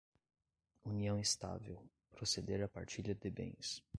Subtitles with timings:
[0.83, 3.83] união estável, proceder à partilha de bens